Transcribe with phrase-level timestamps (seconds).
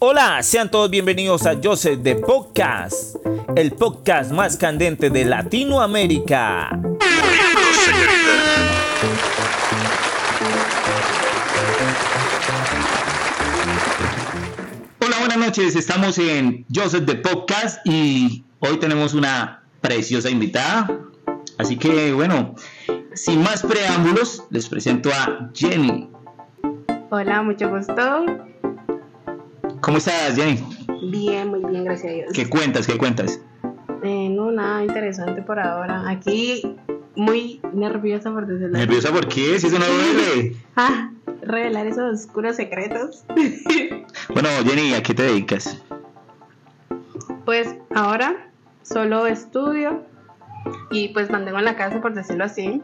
[0.00, 3.16] Hola, sean todos bienvenidos a Joseph de Podcast,
[3.56, 6.80] el podcast más candente de Latinoamérica.
[15.00, 20.90] Hola, buenas noches, estamos en Joseph de Podcast y hoy tenemos una preciosa invitada.
[21.58, 22.54] Así que bueno,
[23.18, 26.08] sin más preámbulos, les presento a Jenny.
[27.10, 27.92] Hola, mucho gusto.
[29.80, 30.62] ¿Cómo estás, Jenny?
[31.10, 32.32] Bien, muy bien, gracias a Dios.
[32.32, 32.86] ¿Qué cuentas?
[32.86, 33.40] ¿Qué cuentas?
[34.02, 36.08] Eh, no, nada interesante por ahora.
[36.08, 36.76] Aquí
[37.16, 38.78] muy nerviosa por decirlo.
[38.78, 39.58] ¿Nerviosa por qué?
[39.58, 40.56] Si eso no duele.
[40.76, 41.10] Ah,
[41.42, 43.24] revelar esos oscuros secretos.
[44.28, 45.82] bueno, Jenny, ¿a qué te dedicas?
[47.44, 48.50] Pues ahora
[48.82, 50.04] solo estudio
[50.90, 52.82] y pues mantengo en la casa por decirlo así.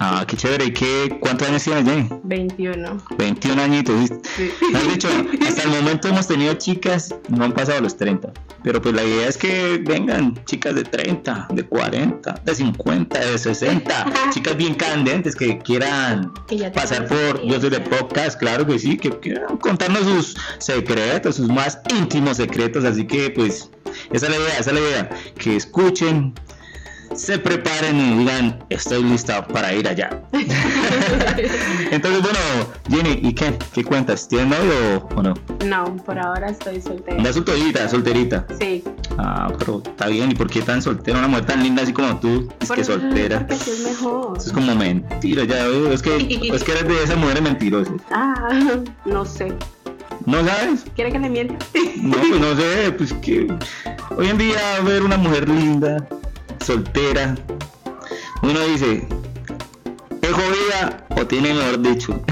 [0.00, 0.66] Ah, qué chévere.
[0.66, 2.08] ¿Y qué, cuántos años tienes, Jenny?
[2.22, 2.98] 21.
[3.18, 4.10] 21 añitos.
[4.36, 4.50] Sí.
[4.74, 5.08] Has dicho,
[5.46, 8.32] hasta el momento hemos tenido chicas, no han pasado los 30.
[8.62, 13.38] Pero pues la idea es que vengan chicas de 30, de 40, de 50, de
[13.38, 14.06] 60.
[14.30, 18.96] chicas bien candentes que quieran Que pasar por Yo soy de podcast, claro que sí,
[18.96, 22.84] que quieran contarnos sus secretos, sus más íntimos secretos.
[22.84, 23.70] Así que pues
[24.12, 25.10] esa es la idea, esa es la idea.
[25.38, 26.34] Que escuchen,
[27.14, 30.22] se preparen y digan, estoy lista para ir allá.
[31.90, 32.38] Entonces, bueno,
[32.88, 33.56] Jenny, ¿y qué?
[33.72, 34.28] ¿Qué cuentas?
[34.28, 35.34] ¿Tienes novio o no?
[35.64, 37.16] No, por ahora estoy soltera.
[37.16, 38.46] Andas solterita, solterita.
[38.58, 38.84] Sí.
[39.18, 40.30] Ah, pero está bien.
[40.30, 41.18] ¿Y por qué tan soltera?
[41.18, 43.46] Una mujer tan linda así como tú, es que soltera.
[43.46, 44.36] Porque es mejor.
[44.36, 45.92] Eso es como mentira, ya veo.
[45.92, 46.16] Es que,
[46.52, 47.94] es que eres de esas mujeres mentirosas.
[48.10, 48.34] Ah,
[49.04, 49.52] no sé.
[50.26, 50.84] ¿No sabes?
[50.94, 51.56] ¿Quiere que le mienta?
[52.02, 53.46] No, pues no sé, pues que
[54.16, 56.06] hoy en día ver una mujer linda,
[56.64, 57.34] soltera,
[58.42, 59.06] uno dice,
[60.22, 62.20] ¿es jodida o tiene mejor dicho?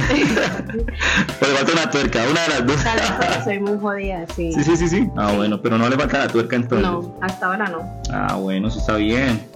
[1.40, 2.84] Pero le falta una tuerca, una de las dos.
[2.84, 4.52] Tal vez porque soy muy jodida, sí.
[4.52, 5.10] Sí, sí, sí, sí.
[5.16, 6.86] Ah, bueno, pero no le falta la tuerca entonces.
[6.86, 8.02] No, hasta ahora no.
[8.12, 9.46] Ah, bueno, eso está bien.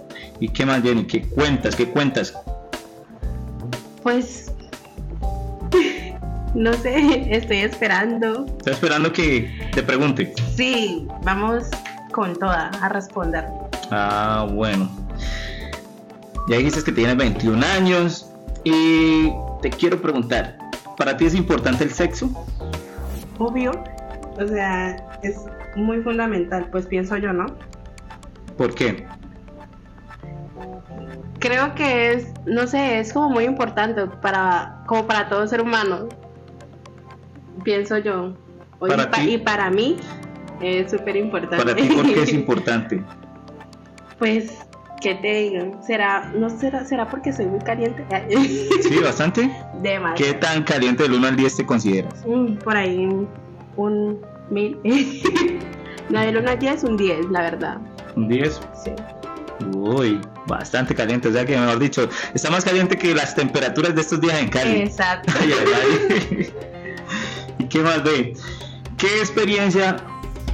[0.41, 1.05] ¿Y qué más, Jenny?
[1.06, 1.77] ¿Qué cuentas?
[1.77, 2.34] ¿Qué cuentas?
[4.03, 4.50] Pues
[6.55, 8.47] no sé, estoy esperando.
[8.59, 10.34] Estoy esperando que te pregunte.
[10.56, 11.65] Sí, vamos
[12.12, 13.47] con toda a responder.
[13.91, 14.89] Ah, bueno.
[16.49, 18.31] Ya dijiste que tienes 21 años
[18.65, 19.31] y
[19.62, 20.59] te quiero preguntar,
[20.97, 22.31] ¿para ti es importante el sexo?
[23.39, 23.73] Obvio,
[24.39, 25.37] o sea, es
[25.77, 27.47] muy fundamental, pues pienso yo, ¿no?
[28.56, 29.06] ¿Por qué?
[31.39, 36.09] Creo que es, no sé, es como muy importante para, como para todo ser humano.
[37.65, 38.34] Pienso yo.
[38.79, 39.97] Para y, pa- ti- y para mí
[40.61, 41.56] es súper importante.
[41.65, 43.03] Para ti, ¿por qué es importante?
[44.20, 44.50] Pues,
[45.00, 45.81] ¿qué te digo?
[45.82, 48.04] ¿Será, no será, será porque soy muy caliente?
[48.82, 49.50] Sí, bastante.
[49.82, 50.14] Demasiado.
[50.16, 52.14] ¿Qué tan caliente del 1 al 10 te consideras?
[52.26, 53.08] Mm, por ahí
[53.76, 54.20] un,
[54.50, 54.78] mil.
[56.10, 57.78] La del 1 al 10 un 10, la verdad.
[58.14, 58.60] ¿Un 10?
[58.84, 58.91] Sí.
[59.75, 61.28] Uy, bastante caliente.
[61.28, 64.50] O sea que, mejor dicho, está más caliente que las temperaturas de estos días en
[64.50, 64.82] Cali.
[64.82, 65.32] Exacto.
[65.41, 66.52] Ay, ay, ay.
[67.58, 68.34] ¿Y qué más ve?
[68.98, 69.97] ¿Qué experiencia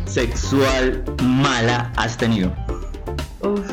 [0.04, 2.52] sexual mala has tenido?
[3.46, 3.70] Uf.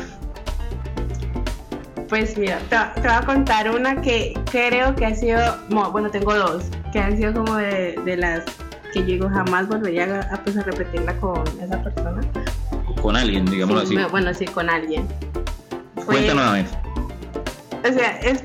[2.08, 5.40] Pues mira, te, te voy a contar una que creo que ha sido,
[5.90, 8.44] bueno, tengo dos, que han sido como de, de las
[8.92, 12.20] que yo digo jamás volvería a, pues, a repetirla con esa persona.
[13.02, 14.10] Con alguien, digámoslo Sí, así.
[14.10, 15.08] bueno, sí, con alguien.
[16.06, 16.66] Cuéntanos a ver.
[17.88, 18.44] O sea, es.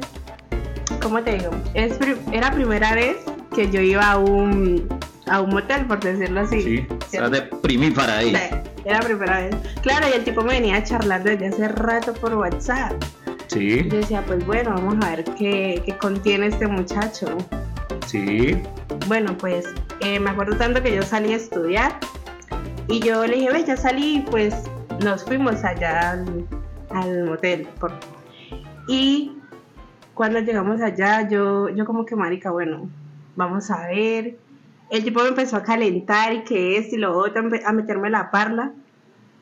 [1.02, 1.52] ¿Cómo te digo?
[1.76, 1.98] Es,
[2.32, 3.18] era primera vez
[3.56, 4.88] que yo iba a un,
[5.28, 6.62] a un motel, por decirlo así.
[6.62, 8.36] Sí, estás de primípara ahí.
[8.36, 8.42] Sí,
[8.86, 9.56] Era primera vez.
[9.82, 12.94] Claro, y el tipo me venía a charlar desde hace rato por WhatsApp.
[13.48, 17.38] Sí, Yo decía, pues bueno, vamos a ver qué, qué contiene este muchacho.
[18.06, 18.62] sí.
[19.08, 19.66] Bueno, pues
[20.02, 21.94] eh, me acuerdo tanto que yo salí a estudiar
[22.88, 24.54] y yo le dije, ve, ya salí, y pues
[25.04, 26.46] nos fuimos allá al,
[26.92, 27.68] al motel.
[27.80, 27.94] por-
[28.88, 29.32] Y
[30.14, 32.88] cuando llegamos allá, yo, yo como que, marica, bueno,
[33.36, 34.38] vamos a ver.
[34.90, 38.32] El tipo me empezó a calentar y que esto y lo otro, a meterme la
[38.32, 38.72] parla.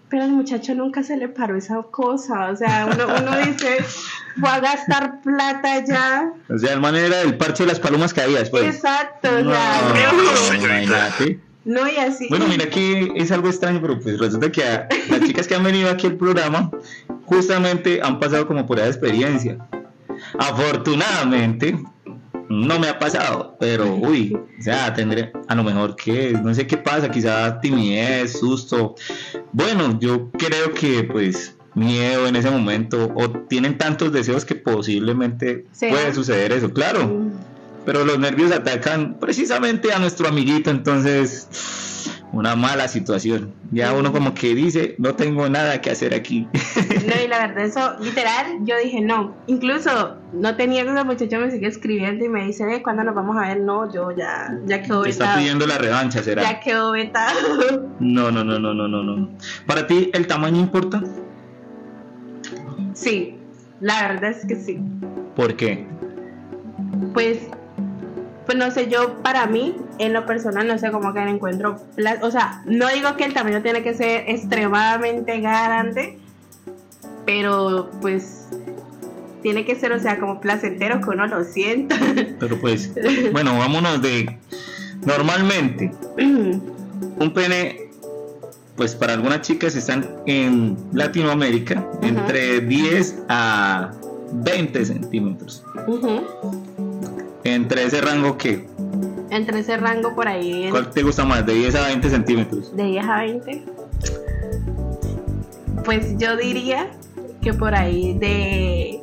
[0.10, 2.50] Pero al muchacho nunca se le paró esa cosa.
[2.52, 3.78] O sea, uno, uno dice,
[4.38, 6.32] voy a gastar plata ya.
[6.50, 8.74] O sea, el man era el parche de las palomas caídas, pues.
[8.76, 10.56] Exacto, o No, sea, no.
[10.56, 11.40] imagínate.
[11.66, 12.28] No, y así.
[12.30, 15.64] Bueno, mira que es algo extraño, pero pues resulta que a- las chicas que han
[15.66, 16.72] venido aquí al programa
[17.26, 19.58] justamente han pasado como por esa experiencia.
[20.40, 21.78] Afortunadamente,
[22.50, 26.66] no me ha pasado, pero uy, o sea, tendré a lo mejor que, no sé
[26.68, 28.96] qué pasa, quizá timidez, susto.
[29.52, 35.66] Bueno, yo creo que pues miedo en ese momento o tienen tantos deseos que posiblemente
[35.72, 35.88] Sí.
[35.90, 37.32] puede suceder eso, claro.
[37.86, 41.48] Pero los nervios atacan precisamente a nuestro amiguito, entonces
[42.33, 43.53] una mala situación.
[43.71, 46.47] Ya uno como que dice, no tengo nada que hacer aquí.
[46.75, 49.33] No, y la verdad, eso, literal, yo dije no.
[49.47, 53.15] Incluso no tenía que el muchacho me sigue escribiendo y me dice, ve, ¿cuándo nos
[53.15, 53.62] vamos a ver?
[53.62, 55.39] No, yo ya, ya quedó Te está vetado.
[55.39, 56.44] pidiendo la revancha, ¿será?
[56.44, 57.38] Ya quedó vetado.
[58.00, 59.29] No, no, no, no, no, no, no.
[59.65, 61.01] ¿Para ti el tamaño importa?
[62.94, 63.38] Sí,
[63.79, 64.79] la verdad es que sí.
[65.35, 65.88] ¿Por qué?
[67.13, 67.39] Pues,
[68.48, 71.82] pues no sé, yo para mí, en lo personal, no sé cómo que encuentro.
[72.22, 76.18] O sea, no digo que el tamaño tiene que ser extremadamente grande,
[77.26, 78.48] pero pues
[79.44, 81.98] tiene que ser, o sea, como placentero que uno lo sienta.
[82.40, 82.92] Pero pues,
[83.32, 84.38] bueno, vámonos de...
[85.06, 87.92] Normalmente, un pene,
[88.76, 93.92] pues para algunas chicas están en Latinoamérica entre 10 a
[94.32, 95.64] 20 centímetros.
[97.54, 98.68] Entre ese rango que,
[99.30, 101.46] Entre ese rango por ahí, en- ¿cuál te gusta más?
[101.46, 102.76] De 10 a 20 centímetros.
[102.76, 103.64] de 10 a 20,
[105.86, 106.90] pues yo diría
[107.42, 109.00] que por ahí de,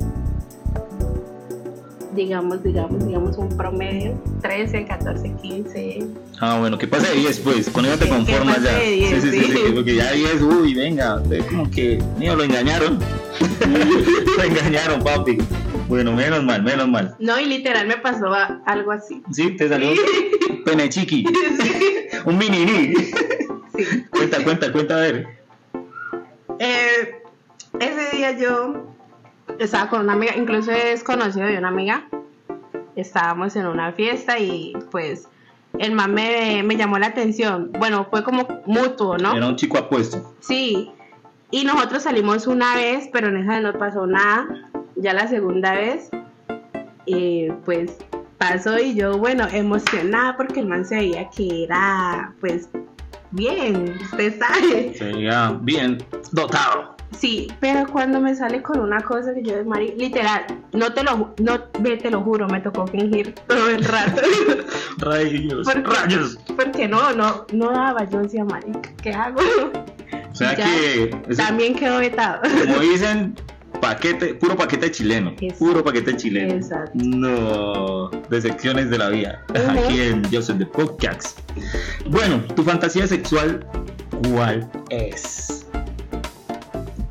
[2.15, 6.07] digamos, digamos, digamos un promedio, 13, 14, 15.
[6.39, 7.69] Ah, bueno, ¿qué pasa de 10 pues?
[7.69, 8.77] Con eso te Que- que conformas pase ya.
[8.79, 9.71] de 10, sí, sí, sí, sí.
[9.73, 12.99] porque ya 10, uy, venga, ustedes como que, mío, lo engañaron.
[14.37, 15.37] lo engañaron, papi.
[15.87, 17.15] Bueno, menos mal, menos mal.
[17.19, 18.33] No, y literal me pasó
[18.65, 19.21] algo así.
[19.31, 19.91] Sí, te salió
[20.65, 21.25] pene chiqui,
[22.25, 22.93] un mini
[23.77, 24.05] Sí.
[24.09, 25.27] Cuenta, cuenta, cuenta, a ver.
[26.59, 27.21] Eh,
[27.79, 28.95] ese día yo
[29.59, 32.07] estaba con una amiga, incluso es conocido de una amiga.
[32.95, 35.27] Estábamos en una fiesta y pues
[35.77, 37.71] el man me, me llamó la atención.
[37.77, 39.35] Bueno, fue como mutuo, ¿no?
[39.35, 40.33] Era un chico apuesto.
[40.39, 40.89] Sí.
[41.51, 44.47] Y nosotros salimos una vez, pero en esa no pasó nada.
[44.95, 46.09] Ya la segunda vez,
[47.05, 47.97] eh, pues
[48.37, 52.69] pasó y yo, bueno, emocionada porque el man se veía que era, pues,
[53.31, 54.93] bien, usted sabe.
[54.95, 55.97] Sería bien
[56.31, 56.95] dotado.
[57.17, 61.01] Sí, pero cuando me sale con una cosa que yo de Mari, literal, no te
[61.03, 64.21] lo, no, ve, te lo juro, me tocó fingir todo el rato.
[64.97, 65.89] Rayos, ¿Por qué?
[65.91, 66.37] rayos.
[66.57, 68.71] porque no, no, no daba, yo decía, Mari,
[69.01, 69.39] ¿qué hago?
[70.31, 70.65] O sea Ya.
[70.65, 72.41] que, También quedó vetado.
[72.65, 73.33] como dicen,
[73.85, 75.29] paquete, puro paquete chileno.
[75.39, 75.59] Exacto.
[75.59, 76.55] Puro paquete chileno.
[76.55, 76.91] Exacto.
[76.95, 79.43] No, decepciones de la vida.
[79.49, 79.79] Ujú.
[79.79, 81.39] Aquí en Joseph de Podcast.
[82.09, 83.65] Bueno, tu fantasía sexual,
[84.31, 85.67] ¿cuál es?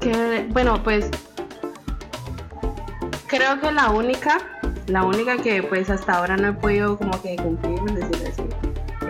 [0.00, 1.08] Que, bueno, pues
[3.28, 4.38] creo que la única,
[4.88, 8.42] la única que pues hasta ahora no he podido como que cumplir, por decirlo así,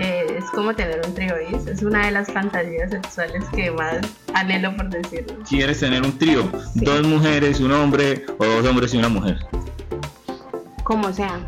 [0.05, 4.01] eh, es como tener un trío, es una de las fantasías sexuales que más
[4.35, 5.39] anhelo por decirlo.
[5.49, 6.43] ¿Quieres tener un trío?
[6.75, 6.85] Sí.
[6.85, 9.39] Dos mujeres, un hombre o dos hombres y una mujer.
[10.83, 11.41] Como sea.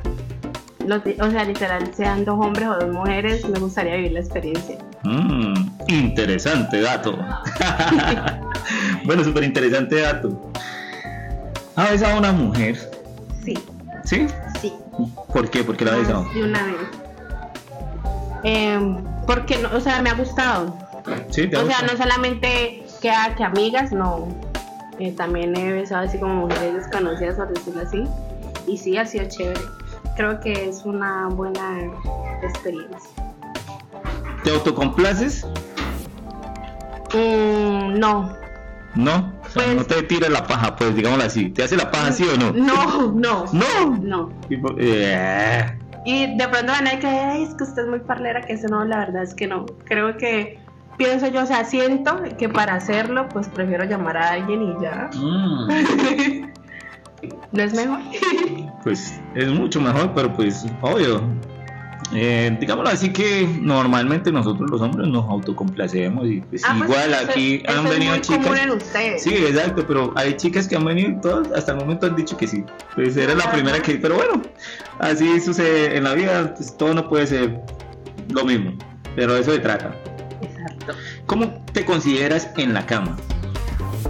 [1.20, 4.78] O sea, literal, sean dos hombres o dos mujeres, me gustaría vivir la experiencia.
[5.02, 5.54] Mm,
[5.88, 7.18] interesante dato.
[9.04, 10.50] bueno, súper interesante dato.
[11.74, 12.78] ¿Ha besado a una mujer?
[13.44, 13.58] Sí,
[14.04, 14.26] ¿Sí?
[14.62, 14.72] sí.
[15.32, 15.62] ¿Por qué?
[15.62, 16.24] ¿Por qué la ha besado?
[16.32, 17.05] De una vez.
[18.48, 20.76] Em, porque, no, o sea, me ha gustado.
[21.30, 21.48] ¿Sí?
[21.48, 24.28] ¿Te ha O sea, no solamente que, a- que amigas, no.
[25.00, 28.04] Eh, también he besado así como mujeres desconocidas, por decirlo así.
[28.68, 29.60] Y sí, ha sido chévere.
[30.16, 31.78] Creo que es una buena
[32.42, 33.10] experiencia.
[34.44, 35.44] ¿Te autocomplaces?
[37.14, 38.32] Mm, no,
[38.94, 39.32] No.
[39.44, 41.50] O sea, Pues- no te tira la paja, pues digámoslo así.
[41.50, 42.52] ¿Te hace la paja sí o no?
[42.52, 43.96] no, no, No.
[44.00, 44.30] no.
[44.78, 48.52] Eh, Y de pronto van a decir, "Ay, es que usted es muy parlera, que
[48.54, 49.66] eso no, la verdad es que no.
[49.84, 50.60] Creo que,
[50.96, 55.10] pienso yo, o sea, siento que para hacerlo, pues prefiero llamar a alguien y ya.
[55.14, 55.66] mm,
[57.52, 57.98] ¿No es mejor?
[58.84, 61.20] pues es mucho mejor, pero pues obvio.
[62.14, 67.14] Eh, digámoslo así que normalmente nosotros los hombres nos autocomplacemos y pues Ah, pues, igual
[67.14, 68.60] aquí eso han venido muy común chicas.
[68.62, 69.22] en ustedes.
[69.24, 72.36] Sí, exacto, pero hay chicas que han venido y todas hasta el momento han dicho
[72.36, 72.64] que sí.
[72.94, 74.40] Pues era la primera que, pero bueno,
[75.00, 77.60] así sucede en la vida, pues todo no puede ser
[78.30, 78.72] lo mismo,
[79.16, 79.92] pero eso se trata.
[80.42, 80.94] Exacto.
[81.26, 83.16] ¿Cómo te consideras en la cama?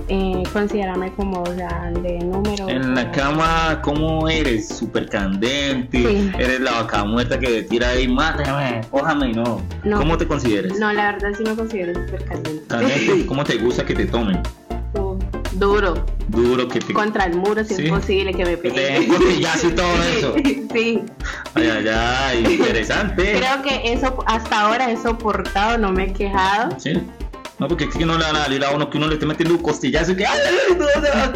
[0.08, 2.68] Eh, considérame como o sea, de número.
[2.68, 4.68] En la cama, ¿cómo eres?
[4.68, 6.30] Súper candente, Sí.
[6.38, 9.60] eres la vaca muerta que te tira ahí, mátame, cójame, no.
[9.84, 9.98] No.
[9.98, 10.78] ¿Cómo te consideras?
[10.78, 12.62] No, la verdad sí me considero súper caliente.
[12.68, 14.40] Candente, ¿cómo te gusta que te tomen?
[14.94, 15.16] Uh,
[15.52, 16.04] Duro.
[16.28, 16.92] Duro, que te...
[16.92, 17.84] Contra el muro si Sí.
[17.84, 18.92] es posible que me Que te pegue.
[19.00, 20.34] den costillazo y todo eso.
[20.72, 21.02] Sí.
[21.54, 23.32] Ay, ay, ay, interesante.
[23.38, 26.78] Creo que eso hasta ahora he soportado, no me he quejado.
[26.78, 26.92] Sí.
[27.58, 29.25] No, porque es que no le van a salir a uno que uno le esté
[29.26, 30.38] metiendo un costillazo y que "Ay,
[30.78, 30.84] no,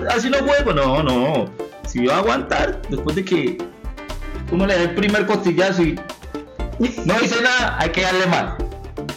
[0.03, 0.73] no, así no juego.
[0.73, 1.50] No, no.
[1.87, 3.59] Si va a aguantar después de que
[4.53, 5.99] uno le dé el primer costillazo y
[6.79, 8.57] no dice nada, hay que darle mal.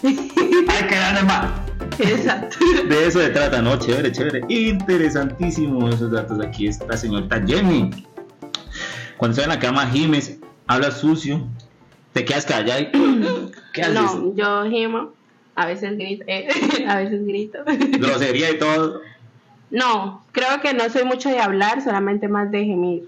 [0.03, 1.53] Hay que darle mal.
[1.99, 2.57] Exacto.
[2.87, 3.77] De eso se trata, ¿no?
[3.77, 4.41] Chévere, chévere.
[4.49, 6.39] Interesantísimo esos datos.
[6.39, 7.89] Aquí está señorita Jenny.
[9.17, 11.45] Cuando está en la cama, gimes, habla sucio,
[12.13, 12.91] te quedas callada y...
[13.73, 13.93] ¿Qué haces?
[13.93, 15.13] No, yo gimo,
[15.55, 16.47] a veces grito, eh,
[16.87, 17.59] a veces grito.
[17.99, 19.01] Grosería y todo.
[19.69, 23.03] No, creo que no soy mucho de hablar, solamente más de gemir.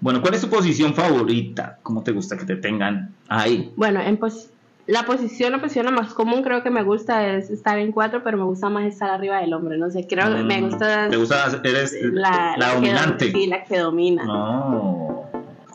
[0.00, 1.78] Bueno, ¿cuál es tu posición favorita?
[1.82, 3.72] ¿Cómo te gusta que te tengan ahí?
[3.76, 4.50] Bueno, en pos-
[4.86, 8.36] la posición, la posición más común creo que me gusta es estar en cuatro, pero
[8.36, 11.16] me gusta más estar arriba del hombre, no sé, creo que me Mm, gusta ¿Te
[11.16, 11.60] gusta?
[11.64, 13.32] Eres la, dominante.
[13.32, 14.24] sí, la que domina.
[14.24, 15.24] No.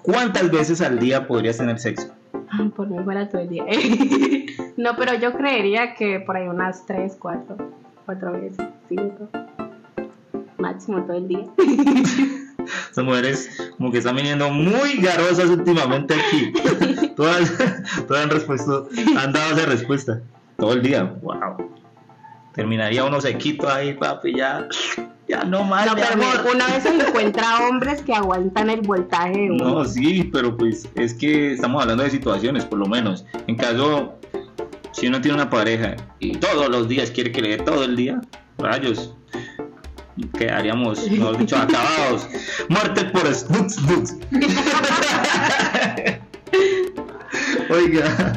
[0.03, 2.13] ¿Cuántas veces al día podrías tener sexo?
[2.75, 3.65] Por mí fuera todo el día.
[4.77, 7.57] no, pero yo creería que por ahí unas tres, cuatro,
[8.05, 9.29] cuatro veces, cinco,
[10.57, 11.45] máximo todo el día.
[12.89, 16.53] Estas mujeres como que están viniendo muy garosas últimamente aquí.
[17.15, 17.51] todas,
[18.07, 18.87] todas han, respuesto,
[19.17, 20.21] han dado esa respuesta.
[20.57, 21.15] Todo el día.
[21.21, 21.71] Wow.
[22.53, 24.67] Terminaría uno sequito ahí, papi, ya.
[25.27, 25.85] Ya no más.
[25.85, 26.55] No, pero amor.
[26.55, 29.47] una vez se encuentra hombres que aguantan el voltaje.
[29.49, 33.25] No, sí, pero pues es que estamos hablando de situaciones, por lo menos.
[33.47, 34.19] En caso,
[34.91, 37.95] si uno tiene una pareja y todos los días quiere que le dé todo el
[37.95, 38.21] día,
[38.57, 39.15] rayos,
[40.37, 42.27] quedaríamos, mejor dicho, acabados.
[42.69, 44.17] Muerte por snooks.
[47.69, 48.33] Oiga,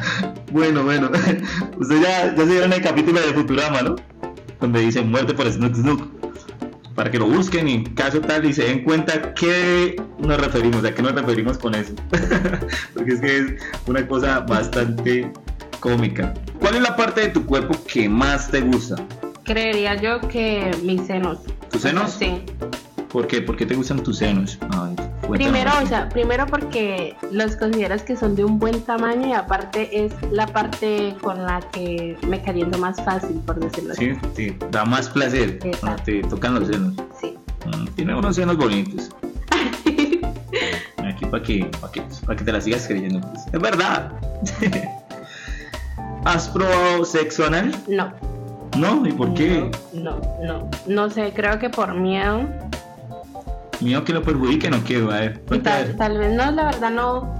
[0.51, 1.11] bueno, bueno,
[1.77, 3.95] usted ya, ya se vieron el capítulo de Futurama, ¿no?
[4.61, 6.07] Donde dice muerte por Snook Snook.
[6.95, 10.85] Para que lo busquen y en caso tal y se den cuenta qué nos referimos,
[10.85, 11.93] a qué nos referimos con eso.
[12.93, 13.45] Porque es que es
[13.85, 15.29] una cosa bastante
[15.85, 16.33] cómica.
[16.59, 18.95] ¿Cuál es la parte de tu cuerpo que más te gusta?
[19.43, 21.37] Creería yo que mis senos.
[21.69, 22.11] ¿Tus senos?
[22.17, 22.41] Sí.
[23.09, 23.39] ¿Por qué?
[23.41, 24.57] ¿Por qué te gustan tus senos?
[24.71, 24.95] Ay.
[25.29, 30.05] Primero, o sea, primero porque los consideras que son de un buen tamaño y aparte
[30.05, 34.13] es la parte con la que me caliento más fácil, por decirlo así.
[34.13, 36.95] Sí, sí, da más placer cuando te tocan los senos.
[37.21, 37.37] Sí.
[37.65, 39.11] Mm, tiene unos senos bonitos.
[40.97, 43.21] Aquí para que, pa' que, pa' que te la sigas creyendo.
[43.21, 43.45] pues.
[43.53, 44.11] Es verdad.
[46.25, 47.71] ¿Has probado sexo anal?
[47.87, 48.11] No.
[48.77, 49.69] No, ¿y por qué?
[49.93, 50.67] No, no.
[50.87, 52.41] No sé, creo que por miedo.
[53.79, 55.11] Miedo que lo perjudique, no quiero.
[55.11, 55.61] A ver, a
[55.97, 57.31] tal, vez no, la verdad no.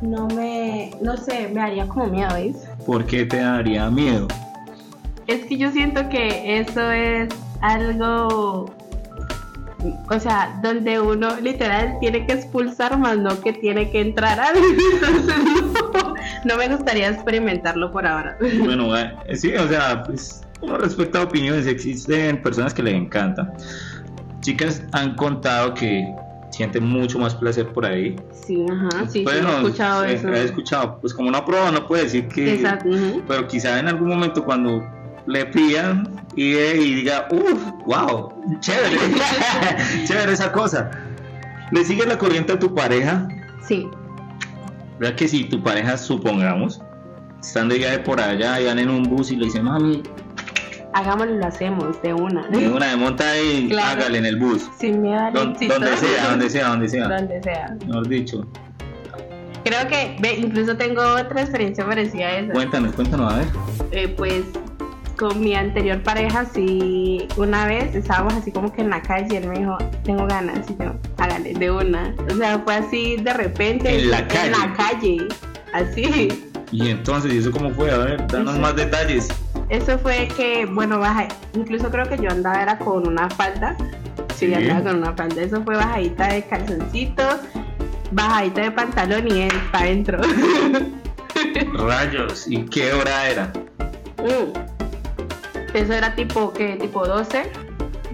[0.00, 0.92] No me.
[1.02, 2.68] No sé, me haría como miedo, ¿ves?
[2.86, 4.28] ¿Por qué te daría miedo?
[5.26, 8.72] Es que yo siento que eso es algo.
[10.08, 14.50] O sea, donde uno literal tiene que expulsar más no que tiene que entrar a
[14.54, 15.62] Entonces
[15.92, 18.36] no, no me gustaría experimentarlo por ahora.
[18.58, 23.52] Bueno, eh, sí, o sea, pues uno respecta opiniones, existen personas que le encantan.
[24.40, 26.04] Chicas han contado que
[26.50, 28.16] sienten mucho más placer por ahí.
[28.46, 30.28] Sí, ajá, sí, sí, Bueno, he escuchado eh, eso.
[30.28, 32.54] he escuchado, pues como no prueba, no puede decir que.
[32.54, 32.90] Exacto.
[33.26, 34.84] Pero quizá en algún momento cuando
[35.26, 38.96] le pidan y, y diga, uff, wow, chévere,
[40.04, 40.90] chévere esa cosa.
[41.70, 43.26] Le sigue la corriente a tu pareja.
[43.66, 43.88] Sí,
[45.02, 46.80] ¿Verdad que si tu pareja, supongamos,
[47.40, 50.00] están de viaje por allá y van en un bus y le dicen, mami,
[50.92, 52.46] hagámoslo, lo hacemos de una.
[52.46, 54.00] de una de monta y Claro.
[54.00, 54.70] hágale en el bus.
[54.78, 57.08] Sin miedo al Don- donde sea, donde sea, donde sea.
[57.08, 57.76] Donde sea.
[57.84, 58.46] Mejor dicho.
[59.64, 62.52] Creo que, ve, incluso tengo otra experiencia parecida a esa.
[62.52, 63.46] Cuéntanos, cuéntanos, a ver.
[63.90, 64.44] Eh, pues
[65.22, 69.36] con mi anterior pareja, sí, una vez estábamos así como que en la calle y
[69.36, 72.12] él me dijo, tengo ganas, y yo, hágale, de una.
[72.28, 74.00] O sea, fue así de repente.
[74.00, 74.46] En la calle.
[74.46, 75.28] En la calle,
[75.74, 76.28] así.
[76.72, 77.92] Y entonces, ¿y eso cómo fue?
[77.92, 79.28] A ver, danos más detalles.
[79.68, 83.76] Eso fue que, bueno, baja, incluso creo que yo andaba era con una falda.
[84.34, 84.54] Sí, Sí.
[84.54, 85.40] andaba con una falda.
[85.40, 87.36] Eso fue bajadita de calzoncitos,
[88.10, 90.20] bajadita de pantalón y él para adentro.
[91.74, 93.52] Rayos, ¿y qué hora era?
[94.18, 94.71] Mm.
[95.74, 97.50] Eso era tipo, que Tipo 12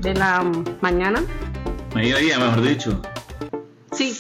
[0.01, 0.45] de la
[0.81, 1.23] mañana.
[1.95, 3.03] Mediodía, mejor dicho.
[3.93, 4.15] Sí,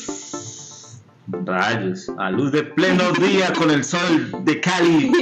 [1.45, 5.12] Rayos, a luz de pleno día con el sol de Cali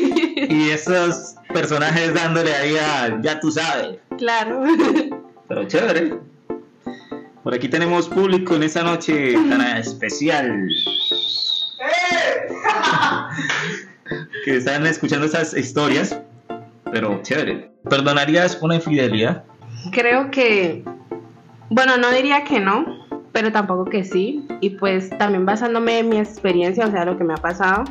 [0.48, 3.98] y esos personajes dándole ahí a, ya tú sabes.
[4.16, 4.62] claro.
[5.48, 6.18] Pero chévere.
[7.42, 10.68] Por aquí tenemos público en esta noche tan especial.
[14.44, 16.18] que están escuchando estas historias.
[16.90, 17.70] Pero chévere.
[17.88, 19.44] ¿Perdonarías una infidelidad?
[19.92, 20.84] Creo que,
[21.70, 24.46] bueno, no diría que no, pero tampoco que sí.
[24.60, 27.84] Y pues también basándome en mi experiencia, o sea, lo que me ha pasado,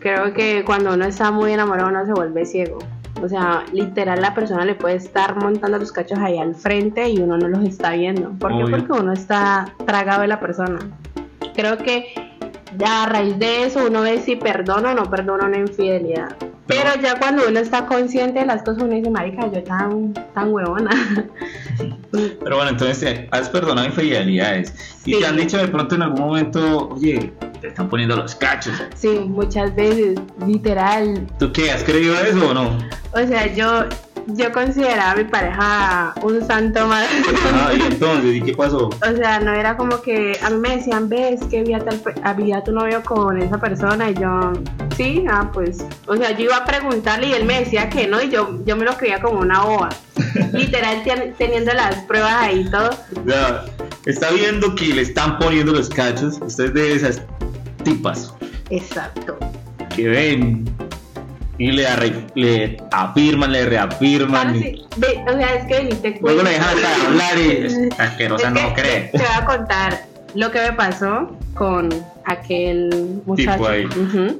[0.00, 2.78] creo que cuando uno está muy enamorado uno se vuelve ciego.
[3.22, 7.18] O sea, literal la persona le puede estar montando los cachos ahí al frente y
[7.18, 8.30] uno no los está viendo.
[8.38, 8.70] ¿Por qué?
[8.70, 10.78] Porque uno está tragado de la persona.
[11.54, 12.12] Creo que
[12.76, 16.36] ya a raíz de eso uno ve si perdona o no perdona una infidelidad.
[16.66, 20.52] Pero ya cuando uno está consciente de las cosas, uno dice, marica, yo tan, tan
[20.52, 20.90] huevona.
[22.10, 24.74] Pero bueno, entonces eh, has perdonado infidelidades.
[25.04, 28.74] Y te han dicho de pronto en algún momento, oye, te están poniendo los cachos.
[28.94, 31.26] sí, muchas veces, literal.
[31.38, 31.70] ¿Tú qué?
[31.70, 32.78] ¿Has creído eso o no?
[33.12, 33.84] O sea, yo,
[34.28, 37.06] yo consideraba a mi pareja un santo más.
[37.52, 38.88] Ah, y entonces, ¿y qué pasó?
[39.12, 41.98] O sea, no era como que a mí me decían, ves que vi a, tal,
[42.00, 44.52] pe- a- vi a tu novio con esa persona y yo,
[44.96, 48.20] sí, ah, pues, o sea, yo iba a preguntarle y él me decía que no
[48.22, 49.88] y yo, yo me lo creía como una boba.
[50.52, 52.90] Literal, ten- teniendo las pruebas ahí y todo.
[53.26, 53.64] Sea,
[54.06, 56.38] está viendo que le están poniendo los cachos.
[56.42, 57.22] Usted es de esas
[57.84, 58.32] tipas
[58.70, 59.36] Exacto.
[59.94, 60.64] que ven
[61.58, 64.54] y le, arre- le afirman, le reafirman.
[64.60, 68.48] Sí, ve, o sea, es que viniste luego le dejan hasta hablar y es asquerosa,
[68.48, 69.00] Es no que cree.
[69.12, 71.88] Te voy a contar lo que me pasó con
[72.24, 73.68] aquel muchacho.
[73.68, 73.86] ahí.
[73.86, 74.38] Ujú.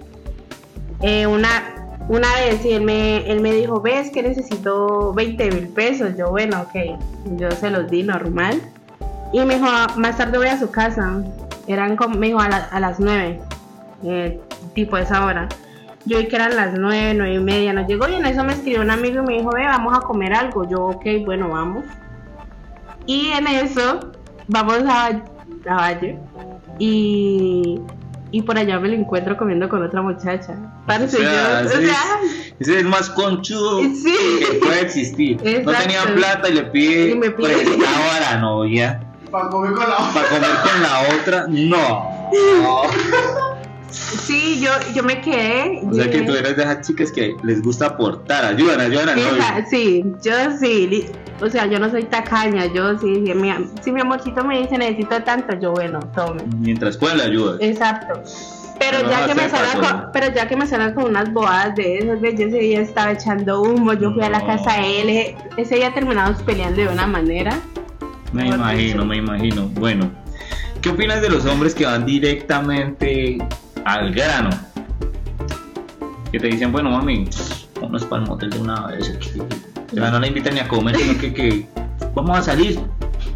[1.03, 1.75] Eh, una,
[2.09, 6.11] una vez y él me, él me dijo, ves que necesito 20 mil pesos.
[6.19, 6.99] Yo, bueno, ok.
[7.39, 8.61] Yo se los di normal.
[9.33, 11.23] Y me dijo, "Ah, más tarde voy a su casa.
[11.67, 13.41] Eran como, me dijo, a, la- a las 9.
[14.05, 14.39] eh,
[14.75, 15.49] tipo esa hora.
[16.07, 17.73] Yo vi que eran las 9, 9 y media.
[17.73, 20.01] Nos llegó y en eso me escribió un amigo y me dijo, ve, vamos a
[20.01, 20.69] comer algo.
[20.69, 21.85] Yo, ok, bueno, vamos.
[23.07, 24.13] Y en eso
[24.49, 25.07] vamos a,
[25.69, 26.19] a Valle
[26.79, 27.81] y,
[28.31, 30.55] y por allá me lo encuentro comiendo con otra muchacha.
[30.87, 32.03] Parce, O sea, yo, o ese es- sea,
[32.61, 34.15] Ese es el más conchudo Sí.
[34.41, 35.37] que puede existir.
[35.65, 39.73] No tenía plata y le pide Y me pide- prestado a la novia Para comer
[39.73, 41.47] con la para comer con la otra.
[41.49, 42.11] No.
[43.97, 45.81] sí, yo, yo me quedé.
[45.85, 49.17] O sea que tú eres de esas chicas que les gusta aportar, ayudan, ayudan al
[49.17, 49.43] novio.
[49.71, 51.07] sí, yo sí,
[51.41, 54.79] o sea, yo no soy tacaña, yo sí, si mi, si mi amorcito me dice
[54.79, 56.43] necesito tanto, yo bueno, tome.
[56.59, 57.59] Mientras puedan le ayudas.
[57.61, 58.23] Exacto.
[58.79, 61.99] Pero ya que me caso, con, pero ya que me salgan con unas bobadas de
[61.99, 65.37] esas, yo ese día estaba echando humo, yo fui a la casa de él, eh,
[65.57, 67.59] ese día terminamos peleando de una manera.
[68.33, 69.69] Me imagino, me imagino.
[69.75, 70.11] Bueno,
[70.83, 73.39] ¿qué opinas de los hombres que van directamente
[73.87, 74.51] al grano?
[76.33, 77.29] Que te dicen, bueno, mami,
[77.77, 79.09] vámonos para el motel de una vez.
[79.17, 79.41] aquí".
[79.41, 81.67] O sea, no la invitan ni a comer, sino que, que
[82.15, 82.81] vamos a salir.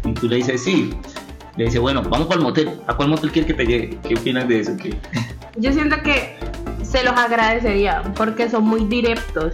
[0.03, 0.93] Y tú le dices, sí.
[1.55, 2.69] Le dice, bueno, vamos para el motel.
[2.87, 3.97] ¿A cuál motel quieres que te lleve?
[4.07, 4.75] ¿Qué opinas de eso?
[4.75, 4.93] ¿Qué?
[5.57, 6.37] Yo siento que
[6.83, 9.53] se los agradecería porque son muy directos.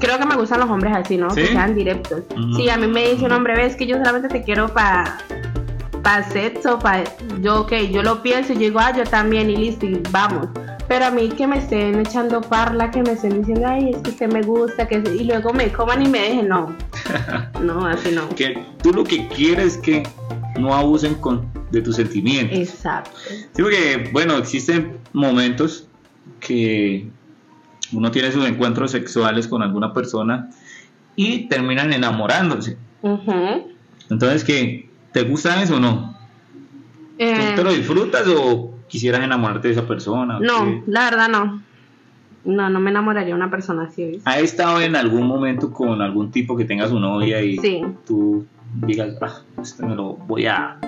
[0.00, 1.30] Creo que me gustan los hombres así, ¿no?
[1.30, 1.42] ¿Sí?
[1.42, 2.22] Que sean directos.
[2.56, 5.18] Si a mí me dice un hombre, ves que yo solamente te quiero para
[6.02, 7.04] pa sexo, para
[7.40, 10.48] yo, ok, yo lo pienso y yo digo, ah, yo también y listo, y vamos.
[10.88, 14.10] Pero a mí que me estén echando parla, que me estén diciendo, ay, es que
[14.10, 16.74] usted me gusta, que y luego me coman y me dejen, no.
[17.60, 18.28] No, así no.
[18.30, 20.02] Que tú lo que quieres es que
[20.58, 22.58] no abusen con, de tus sentimientos.
[22.58, 23.10] Exacto.
[23.28, 25.86] Sí, porque, bueno, existen momentos
[26.40, 27.08] que
[27.92, 30.50] uno tiene sus encuentros sexuales con alguna persona
[31.16, 32.76] y terminan enamorándose.
[34.08, 34.89] Entonces, ¿qué?
[35.12, 36.16] ¿Te gusta eso o no?
[37.18, 40.38] Eh, ¿Tú te lo disfrutas o quisieras enamorarte de esa persona?
[40.40, 40.82] no, qué?
[40.86, 41.62] la verdad no.
[42.42, 44.02] No, no me enamoraría de una persona así.
[44.04, 44.22] ¿ves?
[44.24, 47.82] ¿Has estado en algún momento con algún tipo que tenga su novia y Sí.
[48.06, 48.46] tú
[48.86, 50.78] digas, ah, este me lo voy a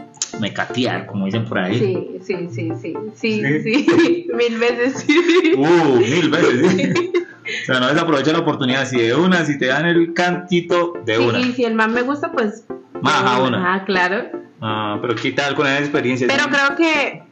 [0.40, 1.78] mecatear, como dicen por ahí?
[1.78, 3.60] Sí, sí, sí, sí, sí, ¿Sí?
[3.62, 5.52] sí, mil veces sí.
[5.58, 6.70] Uh, mil veces.
[6.96, 7.12] ¿sí?
[7.14, 8.86] O sea, no desaprovecha la oportunidad.
[8.86, 11.38] Si de una, si te dan el cantito, de Sí, una.
[11.40, 12.64] y si el man me gusta, pues...
[13.02, 13.74] Más a una.
[13.74, 14.30] Ah, claro.
[14.60, 16.26] Ah, pero ¿qué tal con esa experiencia?
[16.28, 17.22] Pero creo que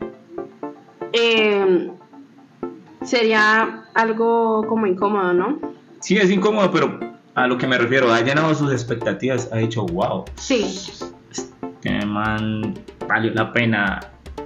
[1.13, 1.91] eh,
[3.05, 5.59] sería algo como incómodo, ¿no?
[6.01, 6.99] Sí, es incómodo, pero
[7.35, 10.77] a lo que me refiero, ha llenado sus expectativas, ha dicho, wow, Sí,
[11.83, 12.75] que man,
[13.07, 14.01] valió la pena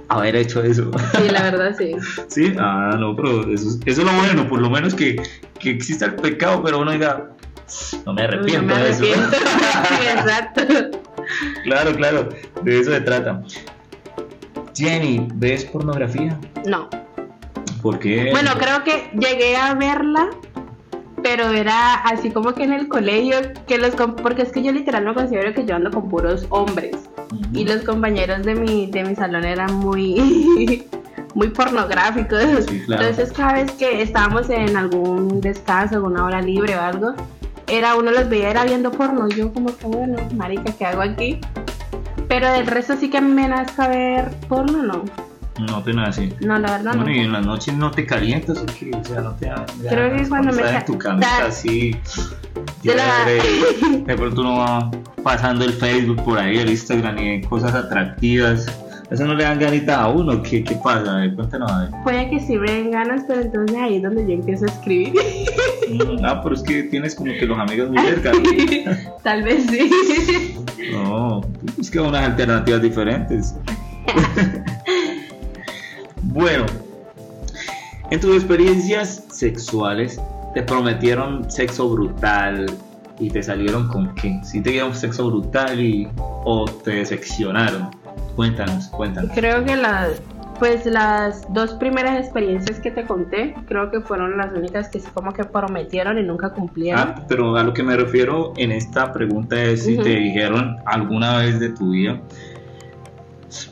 [0.09, 0.91] haber hecho eso.
[1.17, 1.93] sí, la verdad sí.
[2.27, 5.15] sí, ah, no, pero eso, es- eso es lo bueno, por lo menos que,
[5.59, 7.31] que exista el pecado, pero uno diga,
[8.05, 9.03] no me arrepiento No me de eso.
[9.05, 11.01] sí, exacto.
[11.63, 12.29] Claro, claro,
[12.63, 13.41] de eso se trata.
[14.75, 16.37] Jenny, ¿ves pornografía?
[16.65, 16.89] No.
[17.81, 18.29] ¿Por qué?
[18.31, 20.29] Bueno, creo que llegué a verla,
[21.23, 25.05] pero era así como que en el colegio, que los porque es que yo literal
[25.05, 26.95] me considero que yo ando con puros hombres
[27.53, 30.85] y los compañeros de mi de mi salón eran muy
[31.35, 32.65] muy pornográficos.
[32.67, 33.03] Sí, claro.
[33.03, 37.13] Entonces cada vez que estábamos en algún descanso, alguna hora libre o algo,
[37.67, 41.01] era uno los veía era viendo porno, y yo como que bueno, marica, ¿qué hago
[41.01, 41.39] aquí?
[42.27, 45.03] Pero del resto sí que me nazca ver porno, no.
[45.59, 46.33] No te nace.
[46.41, 47.11] No, la verdad Bueno, no.
[47.11, 48.91] y en las noches no te calientas o qué?
[48.93, 51.95] O sea, no te ya Creo que cuando me estás en tu camita da- así.
[52.83, 54.91] De la- llévate, De pronto uno va
[55.23, 58.65] pasando el Facebook por ahí, el Instagram y cosas atractivas.
[59.09, 60.41] Eso no le dan ganitas a uno.
[60.43, 61.15] ¿Qué, qué pasa?
[61.15, 61.89] A ver, cuéntanos a ver.
[62.03, 65.13] Puede que sí me den ganas, pero entonces ahí es donde yo empiezo a escribir.
[66.23, 68.31] Ah, pero es que tienes como que los amigos muy cerca.
[69.23, 70.55] Tal vez sí.
[70.91, 71.41] No,
[71.79, 73.55] es que unas alternativas diferentes.
[76.21, 76.65] bueno,
[78.11, 80.19] en tus experiencias sexuales,
[80.53, 82.65] ¿te prometieron sexo brutal
[83.19, 84.39] y te salieron con qué?
[84.43, 87.89] ¿Sí te dieron sexo brutal y, o te decepcionaron?
[88.35, 89.31] Cuéntanos, cuéntanos.
[89.33, 90.21] Creo que las,
[90.59, 95.07] pues las dos primeras experiencias que te conté, creo que fueron las únicas que sí
[95.13, 96.99] como que prometieron y nunca cumplieron.
[97.01, 101.37] Ah, pero a lo que me refiero en esta pregunta es si te dijeron alguna
[101.39, 102.19] vez de tu vida,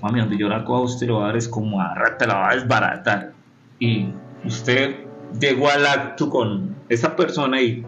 [0.02, 2.36] mami, donde yo la coja usted lo va a dar es como a rata, la
[2.36, 3.32] va a desbaratar.
[3.80, 4.10] Y
[4.46, 4.96] usted
[5.39, 7.86] llegó al acto con esa persona y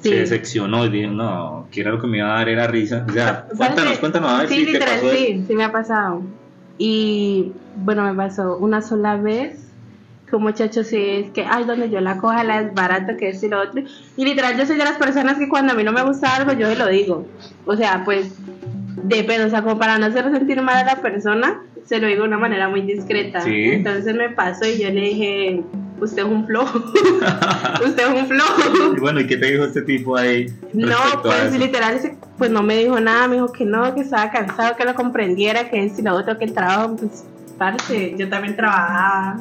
[0.00, 0.10] Sí.
[0.10, 3.04] se decepcionó y dijo, no, que era lo que me iba a dar era risa.
[3.08, 5.64] O sea, ¿Sabes cuéntanos, cuéntanos a ver Sí, si te literal, pasó sí, sí me
[5.64, 6.22] ha pasado.
[6.78, 7.52] Y
[7.84, 9.68] bueno, me pasó una sola vez
[10.28, 13.30] que un muchacho sí es que, ay, donde yo la coja, la es barato, que
[13.30, 13.82] es y lo otro.
[14.16, 16.52] Y literal, yo soy de las personas que cuando a mí no me gusta algo,
[16.52, 17.26] yo se lo digo.
[17.64, 18.34] O sea, pues,
[19.04, 22.22] depende, o sea, como para no hacer sentir mal a la persona, se lo digo
[22.22, 23.40] de una manera muy discreta.
[23.40, 23.70] Sí.
[23.72, 25.62] Entonces me pasó y yo le dije,
[25.98, 26.78] usted es un flojo,
[27.86, 28.94] usted es un flojo.
[28.96, 30.46] Y bueno, ¿y qué te dijo este tipo ahí?
[30.74, 31.98] No, pues literal,
[32.36, 35.70] pues no me dijo nada, me dijo que no, que estaba cansado, que lo comprendiera,
[35.70, 37.24] que si lo otro, que el trabajo, pues,
[37.58, 39.40] parce, yo también trabajaba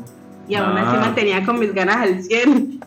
[0.49, 0.99] y aún así Ah.
[1.01, 2.79] mantenía con mis ganas al 100.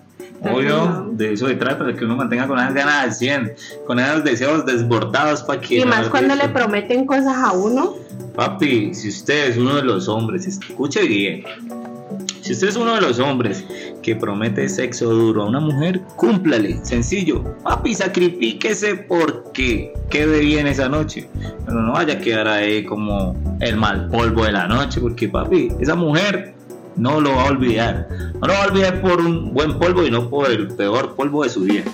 [0.43, 3.53] Entonces, Obvio, de eso se trata, de que uno mantenga con esas ganas al 100,
[3.87, 5.81] con esos deseos desbordados para que...
[5.81, 7.95] Y más cuando le prometen cosas a uno,
[8.35, 11.45] Papi, si usted es uno de los hombres, escuche bien.
[12.51, 13.65] Si usted es uno de los hombres
[14.03, 17.45] que promete sexo duro a una mujer, cúmplale, sencillo.
[17.63, 21.29] Papi, sacrifíquese porque quede bien esa noche.
[21.65, 25.69] Pero no vaya a quedar ahí como el mal polvo de la noche, porque papi,
[25.79, 26.53] esa mujer
[26.97, 28.09] no lo va a olvidar.
[28.41, 31.45] No lo va a olvidar por un buen polvo y no por el peor polvo
[31.45, 31.85] de su vida.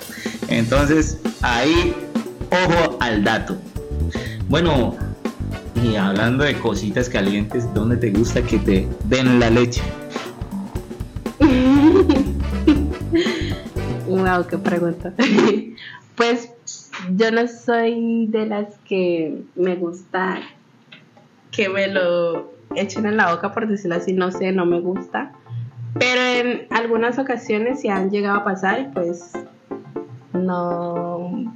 [0.48, 1.94] Entonces, ahí,
[2.50, 3.58] ojo al dato.
[4.48, 4.96] Bueno,
[5.84, 9.82] y hablando de cositas calientes, ¿dónde te gusta que te den la leche?
[14.26, 15.12] Wow, qué pregunta.
[16.16, 16.52] pues
[17.14, 20.40] yo no soy de las que me gusta
[21.52, 25.32] que me lo echen en la boca, por decirlo así, no sé, no me gusta.
[25.98, 29.32] Pero en algunas ocasiones sí han llegado a pasar y pues
[30.32, 31.54] no...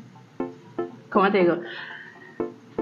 [1.11, 1.59] ¿Cómo te digo?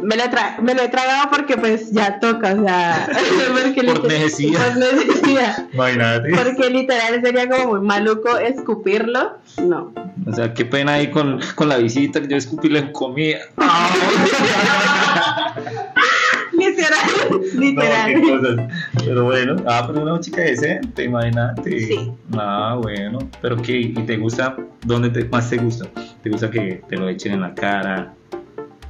[0.02, 0.22] Me lo,
[0.62, 3.08] me lo he tragado porque pues ya toca, o sea...
[3.64, 4.74] porque Por necesidad.
[4.74, 5.66] Por necesidad.
[5.72, 6.30] Imagínate.
[6.34, 9.38] Porque literal sería como muy maluco escupirlo.
[9.62, 9.92] No.
[10.26, 13.38] O sea, qué pena ahí con, con la visita, que yo escupí la comida.
[16.58, 17.00] Literal.
[17.30, 18.20] No, Literal.
[18.20, 18.56] cosas.
[19.04, 21.80] Pero bueno, ah, pero una chica decente, imagínate.
[21.80, 22.12] Sí.
[22.36, 23.18] Ah, bueno.
[23.40, 24.56] Pero qué, ¿y te gusta?
[24.84, 25.86] ¿Dónde te, más te gusta?
[26.22, 28.12] ¿Te gusta que te lo echen en la cara,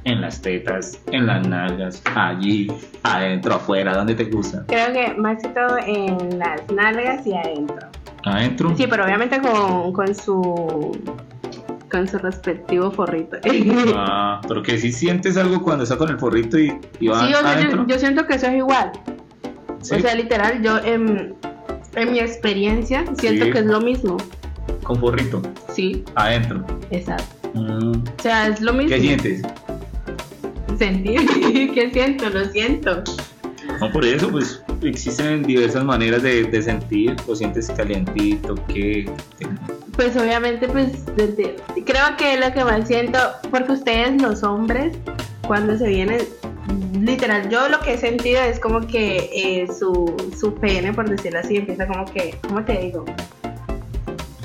[0.05, 2.71] en las tetas, en las nalgas, allí,
[3.03, 3.95] adentro, afuera?
[3.95, 4.63] ¿Dónde te gusta?
[4.67, 7.87] Creo que más que todo en las nalgas y adentro.
[8.25, 8.73] ¿Adentro?
[8.75, 10.97] Sí, pero obviamente con, con su
[11.91, 13.37] con su respectivo forrito.
[13.43, 17.23] sí, Ah, pero que si sientes algo cuando está con el forrito y, y va
[17.23, 17.81] o sea, adentro.
[17.87, 18.91] yo, yo siento que eso es igual.
[19.81, 21.33] Sí, O sea, literal, yo en,
[21.95, 23.51] en mi experiencia siento Sí.
[23.51, 24.17] que es lo mismo.
[24.83, 25.41] con forrito,
[25.73, 26.63] Sí, adentro.
[26.91, 27.49] exacto.
[27.55, 28.89] Mm, O sea, es lo mismo.
[28.89, 29.41] ¿Qué sientes?
[30.77, 31.25] Sentir.
[31.73, 32.29] ¿Qué siento?
[32.29, 33.03] Lo siento.
[33.79, 37.15] No, por eso, pues existen diversas maneras de, de sentir.
[37.27, 39.09] Lo sientes calientito, que.
[39.95, 41.55] Pues obviamente, pues desde-
[41.85, 43.19] creo que lo que más siento,
[43.51, 44.95] porque ustedes los hombres,
[45.45, 46.21] cuando se vienen,
[46.93, 51.39] literal, yo lo que he sentido es como que eh, su, su pene, por decirlo
[51.39, 53.03] así, empieza como que, ¿cómo te digo?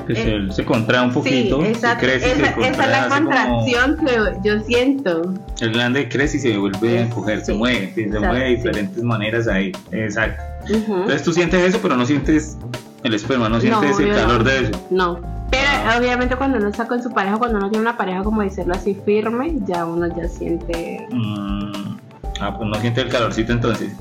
[0.05, 1.62] Que Eh, se, se contrae un poquito.
[1.64, 5.35] sí, crece y se Esa, esa contrae, es la como- contracción que yo siento.
[5.61, 9.03] el glande crece y se vuelve a encoger, se sí, mueve, se mueve de diferentes
[9.03, 9.73] maneras ahí.
[9.93, 10.43] Exacto.
[10.69, 12.57] Entonces tú sientes eso, pero no sientes
[13.03, 14.45] el esperma, no sientes el calor no.
[14.51, 14.87] de eso.
[14.90, 15.35] No.
[15.51, 18.75] Pero obviamente cuando uno está con su pareja, cuando uno tiene una pareja, como decirlo
[18.75, 21.07] así, firme, ya uno ya siente...
[21.11, 21.97] Mm,
[22.40, 23.93] ah, pues no sientes el calorcito entonces.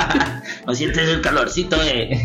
[0.66, 2.24] no sientes el calorcito de,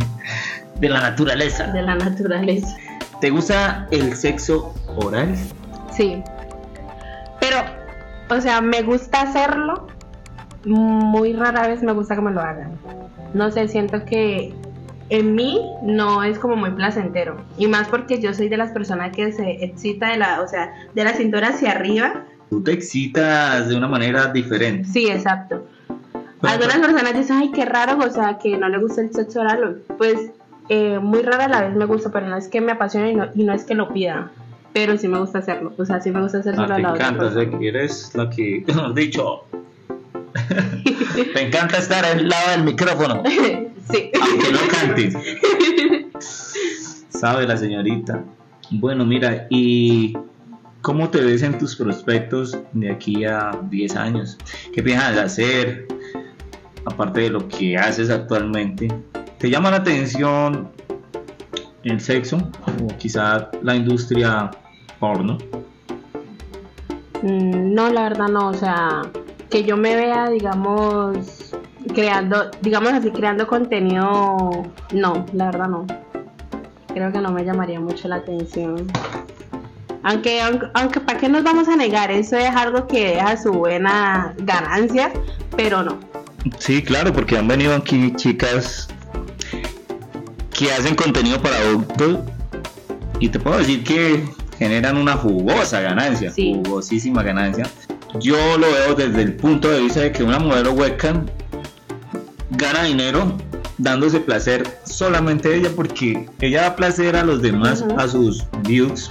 [0.80, 1.67] de la naturaleza.
[1.67, 2.76] de la naturaleza.
[3.22, 5.36] ¿Te gusta el sexo oral?
[5.96, 6.24] Sí.
[7.40, 7.58] Pero,
[8.30, 9.88] o sea, me gusta hacerlo,
[10.66, 12.72] muy rara vez me gusta que me lo hagan.
[13.36, 14.56] No sé, siento que
[15.10, 17.38] en mí no es como muy placentero.
[17.60, 20.74] Y más porque yo soy de las personas que se excita de la, o sea,
[20.96, 22.26] de la cintura hacia arriba.
[22.50, 24.90] Tú te excitas de una manera diferente.
[24.90, 25.68] Sí, exacto.
[26.42, 29.84] Algunas personas dicen, ay, qué raro, o sea, que no le gusta el sexo oral.
[30.00, 30.32] Pues
[30.74, 33.28] eh, muy rara la vez me gusta, pero no es que me apasione y no,
[33.36, 34.32] y no es que lo pida.
[34.72, 35.74] Pero sí me gusta hacerlo.
[35.78, 37.68] O sea, sí me gusta hacer Ah, a te la otra encanta, o sea, que
[37.68, 39.44] eres lo que hemos dicho.
[41.34, 44.12] te encanta estar al lado del micrófono, sí.
[44.22, 45.18] aunque no cantes.
[47.10, 48.24] Sabe la señorita.
[48.70, 50.18] Bueno, mira, ¿y
[50.82, 54.38] cómo te ves en tus prospectos de aquí a 10 años?
[54.74, 55.86] ¿Qué piensas hacer?
[56.86, 58.88] Aparte de lo que haces actualmente.
[59.41, 60.69] ¿Te llama la atención
[61.84, 62.38] el sexo?
[62.84, 64.51] O quizá la industria
[64.99, 65.39] porno.
[67.23, 69.01] Mm, No, la verdad no, o sea,
[69.49, 71.56] que yo me vea, digamos,
[71.95, 75.88] creando, digamos así, creando contenido, no, la verdad no.
[76.93, 78.86] Creo que no me llamaría mucho la atención.
[80.04, 82.12] Aunque, aunque, aunque ¿para qué nos vamos a negar?
[82.12, 85.12] Eso es algo que deja su buena ganancia,
[85.58, 85.97] pero no.
[86.60, 88.88] Sí, claro, porque han venido aquí chicas
[90.62, 92.19] que hacen contenido para adultos
[93.19, 94.24] y te puedo decir que
[94.60, 96.54] generan una jugosa ganancia, Sí.
[96.63, 97.67] jugosísima ganancia.
[98.19, 101.26] Yo lo veo desde el punto de vista de que una modelo webcam
[102.52, 103.36] gana dinero
[103.80, 109.10] dándose placer solamente ella porque ella da placer a los demás, a sus views,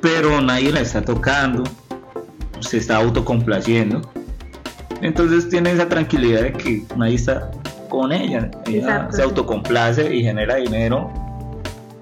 [0.00, 1.64] pero nadie la está tocando,
[2.60, 4.00] se está autocomplaciendo.
[5.00, 7.50] Entonces tiene esa tranquilidad de que nadie está
[7.92, 8.50] con ella.
[8.66, 11.12] Ella se autocomplace y genera dinero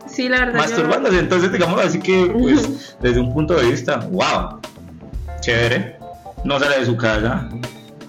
[0.06, 0.52] Sí, la verdad.
[0.54, 1.18] yo- masturbándose.
[1.18, 4.60] Entonces, digamos así que, pues, desde un punto de vista, wow,
[5.40, 5.96] chévere,
[6.44, 7.48] no sale de su casa,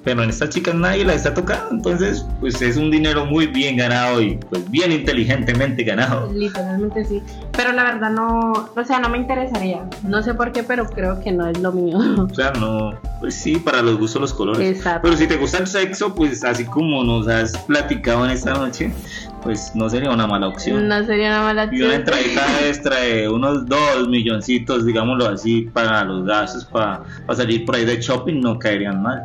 [0.03, 1.71] pero en esta chica nadie la está tocando.
[1.71, 6.31] Entonces, pues es un dinero muy bien ganado y, pues, bien inteligentemente ganado.
[6.33, 7.21] Literalmente sí.
[7.51, 9.87] Pero la verdad no, o sea, no me interesaría.
[10.03, 11.97] No sé por qué, pero creo que no es lo mío.
[12.17, 14.77] O sea, no, pues sí, para los gustos los colores.
[14.77, 15.01] Exacto.
[15.03, 18.91] Pero si te gusta el sexo, pues así como nos has platicado en esta noche,
[19.43, 20.87] pues no sería una mala opción.
[20.87, 21.91] No sería una mala Y una opción.
[21.93, 27.75] entradita extra de unos 2 milloncitos, digámoslo así, para los gastos, para, para salir por
[27.75, 29.23] ahí de shopping, no caerían mal.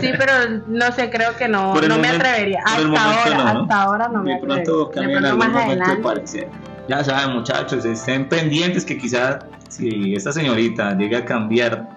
[0.00, 0.32] Sí, pero
[0.66, 2.60] no sé, creo que no, no me atrevería.
[2.64, 3.62] Hasta ahora, no, ¿no?
[3.62, 4.64] hasta ahora no me de atrevería.
[4.64, 6.48] pronto De cambia en pronto algún más momento adelante.
[6.88, 9.38] Ya saben, muchachos, estén pendientes que quizás
[9.68, 11.88] si esta señorita llega a cambiar,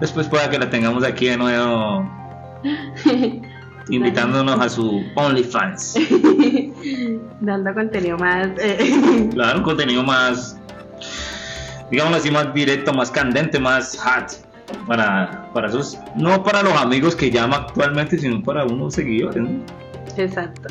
[0.00, 2.10] después pueda que la tengamos aquí de nuevo
[3.90, 5.94] invitándonos a su OnlyFans.
[7.40, 8.48] Dando contenido más.
[8.58, 10.58] eh, Claro, contenido más,
[11.90, 14.46] digámoslo así, más directo, más candente, más hot.
[14.86, 19.42] Para, para esos, no para los amigos que llama actualmente, sino para unos seguidores.
[19.42, 19.48] ¿no?
[20.16, 20.68] Exacto.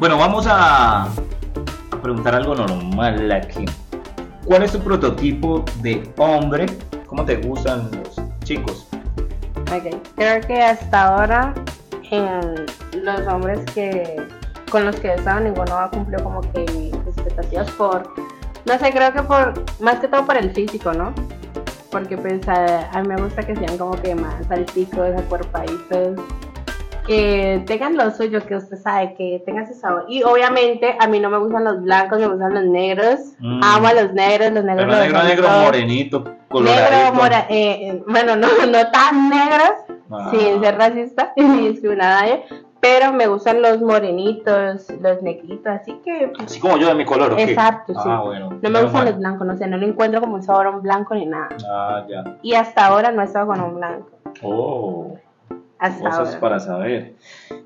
[0.00, 3.64] Bueno, vamos a, a preguntar algo normal aquí.
[4.44, 6.66] ¿Cuál es tu prototipo de hombre?
[7.06, 8.83] ¿Cómo te gustan los chicos?
[9.72, 11.54] Ok, Creo que hasta ahora
[12.10, 12.66] en
[13.02, 14.22] los hombres que
[14.70, 18.02] con los que he estado ninguno ha cumplido como que mis expectativas por
[18.66, 21.12] no sé, creo que por más que todo por el físico, ¿no?
[21.90, 26.18] Porque pues a, a mí me gusta que sean como que más alticos, acuerpaditos,
[27.06, 30.06] que tengan lo suyo, que usted sabe, que tengan ese sabor.
[30.08, 33.20] Y obviamente a mí no me gustan los blancos, me gustan los negros.
[33.38, 33.60] Mm.
[33.62, 34.86] Amo a los negros, los negros.
[34.86, 36.90] Pero los negro, negro, morenito, coloradito.
[36.90, 39.70] Negro, mora, eh, eh, bueno, no, no tan negros,
[40.10, 40.28] Ah.
[40.30, 42.44] sin ser racista ni discriminar a nadie,
[42.78, 47.32] pero me gustan los morenitos, los negritos, así que Así como yo de mi color,
[47.32, 47.44] ¿o qué?
[47.44, 48.00] Exacto, sí.
[48.04, 48.50] Ah, bueno.
[48.60, 49.06] no me gustan mal.
[49.06, 51.48] los blancos, no sé, no le encuentro como un sabor a un blanco ni nada.
[51.68, 52.22] Ah, ya.
[52.42, 54.08] Y hasta ahora no he estado con un blanco,
[54.42, 55.16] Oh,
[55.86, 56.40] hasta cosas ahora.
[56.40, 57.14] para saber.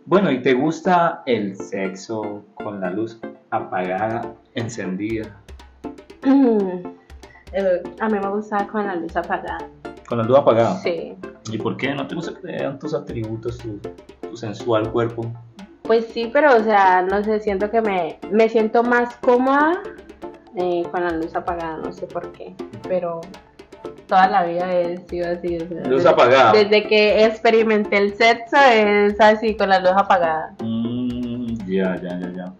[0.04, 5.36] Bueno, ¿y te gusta el sexo con la luz apagada, encendida?
[7.52, 9.58] Eh, a mí me gusta con la luz apagada,
[10.08, 10.76] Con la luz apagada.
[10.80, 11.14] sí.
[11.50, 13.80] ¿Y por qué no te gusta que te vean tus atributos, tu,
[14.28, 15.24] tu sensual cuerpo?
[15.82, 19.80] Pues sí, pero o sea, no sé, siento que me, me siento más cómoda
[20.56, 22.54] eh, con la luz apagada, no sé por qué,
[22.86, 23.22] pero
[24.08, 25.56] toda la vida he sido así.
[25.56, 26.52] o sea, Luz desde, apagada.
[26.52, 30.54] Desde que experimenté el sexo es así, con la luz apagada.
[30.60, 32.52] Mm, ya, ya, ya, ya.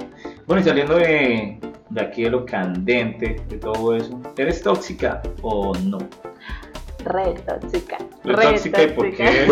[0.46, 1.58] Bueno, y saliendo de,
[1.90, 5.98] de aquí de lo candente, de todo eso, ¿eres tóxica o no?
[7.04, 7.98] Re tóxica.
[8.24, 9.46] Re re tóxica y por qué,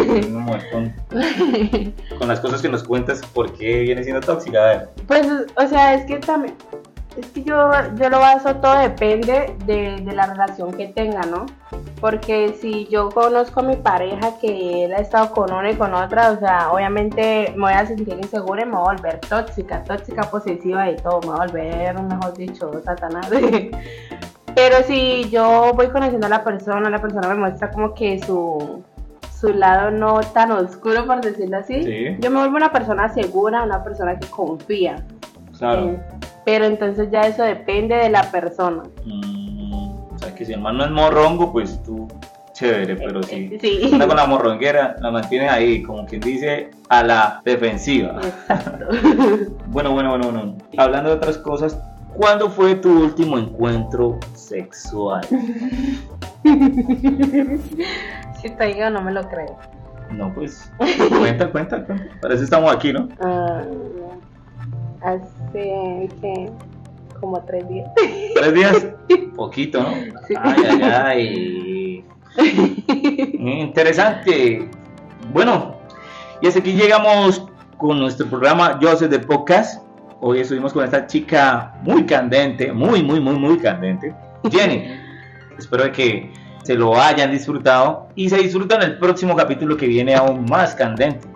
[0.70, 0.94] con,
[2.18, 4.62] con las cosas que nos cuentas, ¿por qué viene siendo tóxica?
[4.62, 4.88] A ver.
[5.06, 6.54] Pues, o sea, es que también
[7.16, 11.46] Es que yo, yo lo baso, todo depende de, de, la relación que tenga, ¿no?
[12.00, 15.94] Porque si yo conozco a mi pareja que él ha estado con una y con
[15.94, 19.82] otra, o sea, obviamente me voy a sentir insegura y me voy a volver tóxica,
[19.84, 23.30] tóxica, posesiva y todo, me voy a volver, mejor dicho, satanás.
[24.54, 28.82] Pero si yo voy conociendo a la persona, la persona me muestra como que su,
[29.38, 33.84] su lado no tan oscuro, por decirlo así, yo me vuelvo una persona segura, una
[33.84, 35.04] persona que confía.
[35.58, 35.90] Claro.
[35.90, 36.00] Eh,
[36.46, 38.84] pero entonces ya eso depende de la persona.
[39.04, 42.06] Mm, o sea, que si el man no es morrongo, pues tú,
[42.52, 43.90] chévere, pero si sí.
[43.92, 48.20] anda con la morronguera, la mantienes ahí, como quien dice, a la defensiva.
[48.22, 48.86] Exacto.
[49.66, 50.56] bueno, bueno, bueno, bueno.
[50.76, 51.76] Hablando de otras cosas,
[52.14, 55.26] ¿cuándo fue tu último encuentro sexual?
[58.40, 59.58] si te digo, no me lo creo.
[60.12, 60.70] No, pues,
[61.18, 62.06] cuenta, cuenta, cuenta.
[62.20, 63.08] Para eso estamos aquí, ¿no?
[63.20, 63.64] Ah,
[65.06, 66.50] hace que
[67.20, 67.90] como tres días.
[68.34, 68.86] ¿Tres días?
[69.36, 69.94] Poquito, ¿no?
[70.26, 70.34] Sí.
[70.38, 72.04] Ay, ay,
[72.38, 73.62] ay.
[73.62, 74.68] Interesante.
[75.32, 75.76] Bueno,
[76.42, 77.46] y hasta aquí llegamos
[77.78, 79.82] con nuestro programa Joseph de Podcast.
[80.20, 84.14] Hoy estuvimos con esta chica muy candente, muy, muy, muy, muy candente.
[84.50, 84.84] Jenny,
[85.58, 86.32] espero que
[86.64, 91.28] se lo hayan disfrutado y se disfrutan el próximo capítulo que viene aún más candente.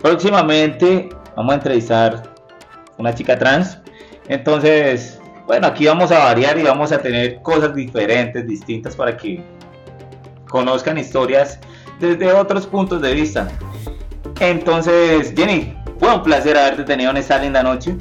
[0.00, 2.29] Próximamente vamos a entrevistar
[3.00, 3.78] una chica trans.
[4.28, 9.42] Entonces, bueno, aquí vamos a variar y vamos a tener cosas diferentes, distintas para que
[10.48, 11.58] conozcan historias
[11.98, 13.48] desde otros puntos de vista.
[14.38, 17.96] Entonces, Jenny, fue un placer haberte tenido en esta linda noche.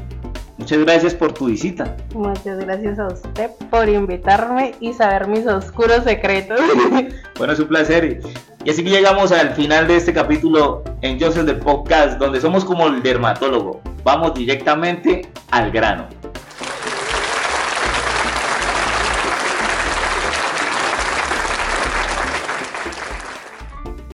[0.57, 1.95] Muchas gracias por tu visita.
[2.13, 6.59] Muchas gracias a usted por invitarme y saber mis oscuros secretos.
[7.37, 8.21] bueno, es un placer.
[8.65, 12.65] Y así que llegamos al final de este capítulo en Joseph de Podcast, donde somos
[12.65, 13.81] como el dermatólogo.
[14.03, 16.07] Vamos directamente al grano.